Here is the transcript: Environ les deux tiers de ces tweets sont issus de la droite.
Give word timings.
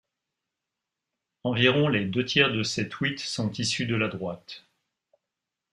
Environ 1.43 1.87
les 1.87 2.05
deux 2.05 2.25
tiers 2.25 2.51
de 2.51 2.63
ces 2.63 2.89
tweets 2.89 3.19
sont 3.19 3.51
issus 3.51 3.85
de 3.85 3.93
la 3.95 4.07
droite. 4.07 4.65